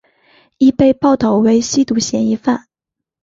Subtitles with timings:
[0.57, 2.65] 亦被报导为吸毒嫌疑犯。